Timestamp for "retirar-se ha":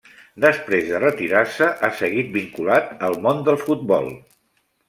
1.03-1.91